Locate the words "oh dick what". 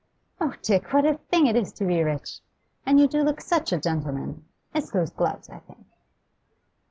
0.39-1.05